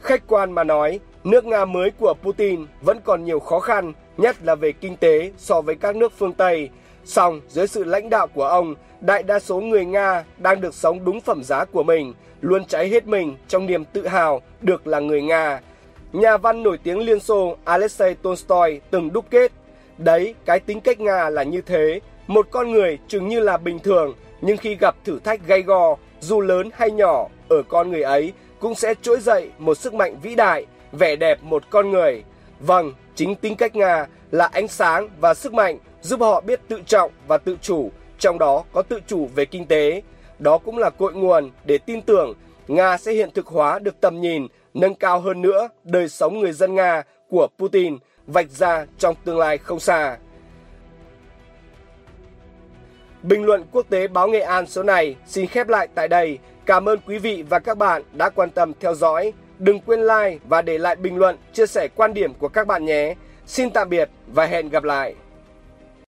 Khách 0.00 0.22
quan 0.26 0.52
mà 0.52 0.64
nói, 0.64 1.00
nước 1.24 1.44
Nga 1.44 1.64
mới 1.64 1.90
của 1.90 2.14
Putin 2.22 2.66
vẫn 2.80 3.00
còn 3.04 3.24
nhiều 3.24 3.40
khó 3.40 3.60
khăn, 3.60 3.92
nhất 4.16 4.36
là 4.42 4.54
về 4.54 4.72
kinh 4.72 4.96
tế 4.96 5.32
so 5.36 5.60
với 5.60 5.74
các 5.74 5.96
nước 5.96 6.12
phương 6.18 6.32
Tây. 6.32 6.70
Song, 7.04 7.40
dưới 7.48 7.66
sự 7.66 7.84
lãnh 7.84 8.10
đạo 8.10 8.26
của 8.26 8.44
ông, 8.44 8.74
đại 9.00 9.22
đa 9.22 9.38
số 9.38 9.60
người 9.60 9.84
Nga 9.84 10.24
đang 10.38 10.60
được 10.60 10.74
sống 10.74 11.04
đúng 11.04 11.20
phẩm 11.20 11.42
giá 11.44 11.64
của 11.64 11.82
mình, 11.82 12.14
luôn 12.40 12.64
cháy 12.64 12.88
hết 12.88 13.06
mình 13.06 13.36
trong 13.48 13.66
niềm 13.66 13.84
tự 13.84 14.06
hào 14.06 14.42
được 14.60 14.86
là 14.86 15.00
người 15.00 15.22
Nga. 15.22 15.60
Nhà 16.12 16.36
văn 16.36 16.62
nổi 16.62 16.78
tiếng 16.82 16.98
Liên 16.98 17.20
Xô 17.20 17.56
Alexei 17.64 18.14
Tolstoy 18.14 18.80
từng 18.90 19.12
đúc 19.12 19.24
kết, 19.30 19.52
Đấy, 19.98 20.34
cái 20.44 20.60
tính 20.60 20.80
cách 20.80 21.00
Nga 21.00 21.30
là 21.30 21.42
như 21.42 21.60
thế. 21.60 22.00
Một 22.26 22.46
con 22.50 22.70
người 22.70 22.98
chừng 23.08 23.28
như 23.28 23.40
là 23.40 23.56
bình 23.56 23.78
thường, 23.78 24.14
nhưng 24.40 24.56
khi 24.56 24.76
gặp 24.80 24.96
thử 25.04 25.18
thách 25.18 25.46
gay 25.46 25.62
go, 25.62 25.96
dù 26.20 26.40
lớn 26.40 26.70
hay 26.72 26.90
nhỏ, 26.90 27.28
ở 27.48 27.62
con 27.68 27.90
người 27.90 28.02
ấy 28.02 28.32
cũng 28.60 28.74
sẽ 28.74 28.94
trỗi 29.02 29.20
dậy 29.20 29.50
một 29.58 29.78
sức 29.78 29.94
mạnh 29.94 30.16
vĩ 30.22 30.34
đại, 30.34 30.66
vẻ 30.92 31.16
đẹp 31.16 31.42
một 31.42 31.62
con 31.70 31.90
người. 31.90 32.24
Vâng, 32.60 32.92
chính 33.14 33.34
tính 33.34 33.56
cách 33.56 33.76
Nga 33.76 34.06
là 34.30 34.46
ánh 34.52 34.68
sáng 34.68 35.08
và 35.20 35.34
sức 35.34 35.52
mạnh 35.52 35.78
giúp 36.02 36.20
họ 36.20 36.40
biết 36.40 36.60
tự 36.68 36.80
trọng 36.86 37.10
và 37.26 37.38
tự 37.38 37.56
chủ, 37.62 37.90
trong 38.18 38.38
đó 38.38 38.64
có 38.72 38.82
tự 38.82 39.00
chủ 39.06 39.28
về 39.34 39.44
kinh 39.44 39.66
tế. 39.66 40.02
Đó 40.38 40.58
cũng 40.58 40.78
là 40.78 40.90
cội 40.90 41.14
nguồn 41.14 41.50
để 41.64 41.78
tin 41.78 42.02
tưởng 42.02 42.34
Nga 42.68 42.96
sẽ 42.96 43.12
hiện 43.12 43.30
thực 43.34 43.46
hóa 43.46 43.78
được 43.78 44.00
tầm 44.00 44.20
nhìn, 44.20 44.46
nâng 44.74 44.94
cao 44.94 45.20
hơn 45.20 45.42
nữa 45.42 45.68
đời 45.84 46.08
sống 46.08 46.40
người 46.40 46.52
dân 46.52 46.74
Nga 46.74 47.02
của 47.30 47.48
Putin 47.58 47.98
vạch 48.26 48.50
ra 48.50 48.86
trong 48.98 49.14
tương 49.24 49.38
lai 49.38 49.58
không 49.58 49.80
xa. 49.80 50.18
Bình 53.22 53.44
luận 53.44 53.64
quốc 53.72 53.86
tế 53.88 54.08
báo 54.08 54.28
Nghệ 54.28 54.40
An 54.40 54.66
số 54.66 54.82
này 54.82 55.16
xin 55.26 55.46
khép 55.46 55.68
lại 55.68 55.88
tại 55.94 56.08
đây. 56.08 56.38
Cảm 56.66 56.88
ơn 56.88 56.98
quý 57.06 57.18
vị 57.18 57.44
và 57.48 57.58
các 57.58 57.78
bạn 57.78 58.02
đã 58.12 58.28
quan 58.28 58.50
tâm 58.50 58.72
theo 58.80 58.94
dõi. 58.94 59.32
Đừng 59.58 59.80
quên 59.80 60.00
like 60.00 60.38
và 60.48 60.62
để 60.62 60.78
lại 60.78 60.96
bình 60.96 61.16
luận, 61.16 61.36
chia 61.52 61.66
sẻ 61.66 61.88
quan 61.94 62.14
điểm 62.14 62.34
của 62.34 62.48
các 62.48 62.66
bạn 62.66 62.84
nhé. 62.84 63.14
Xin 63.46 63.70
tạm 63.70 63.88
biệt 63.88 64.10
và 64.26 64.46
hẹn 64.46 64.68
gặp 64.68 64.84
lại. 64.84 65.14